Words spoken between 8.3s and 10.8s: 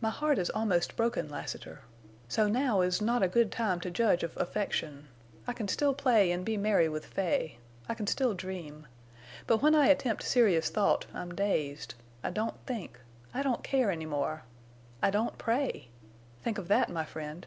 dream. But when I attempt serious